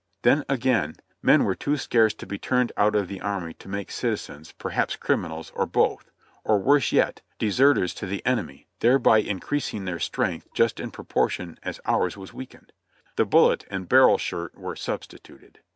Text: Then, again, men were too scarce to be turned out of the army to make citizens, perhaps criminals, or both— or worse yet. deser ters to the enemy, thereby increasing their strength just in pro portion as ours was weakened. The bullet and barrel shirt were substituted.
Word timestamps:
Then, 0.23 0.43
again, 0.49 0.95
men 1.21 1.43
were 1.43 1.53
too 1.53 1.77
scarce 1.77 2.11
to 2.15 2.25
be 2.25 2.39
turned 2.39 2.71
out 2.75 2.95
of 2.95 3.07
the 3.07 3.21
army 3.21 3.53
to 3.53 3.67
make 3.69 3.91
citizens, 3.91 4.51
perhaps 4.51 4.95
criminals, 4.95 5.51
or 5.55 5.67
both— 5.67 6.09
or 6.43 6.57
worse 6.57 6.91
yet. 6.91 7.21
deser 7.39 7.75
ters 7.75 7.93
to 7.93 8.07
the 8.07 8.25
enemy, 8.25 8.65
thereby 8.79 9.19
increasing 9.19 9.85
their 9.85 9.99
strength 9.99 10.47
just 10.55 10.79
in 10.79 10.89
pro 10.89 11.05
portion 11.05 11.59
as 11.61 11.79
ours 11.85 12.17
was 12.17 12.33
weakened. 12.33 12.73
The 13.15 13.25
bullet 13.25 13.63
and 13.69 13.87
barrel 13.87 14.17
shirt 14.17 14.57
were 14.57 14.75
substituted. 14.75 15.59